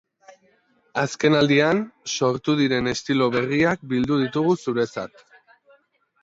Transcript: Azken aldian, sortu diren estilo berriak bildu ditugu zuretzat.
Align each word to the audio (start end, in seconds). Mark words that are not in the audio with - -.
Azken 1.01 1.35
aldian, 1.39 1.81
sortu 2.15 2.55
diren 2.61 2.93
estilo 2.93 3.29
berriak 3.37 3.85
bildu 3.93 4.19
ditugu 4.23 4.57
zuretzat. 4.65 5.25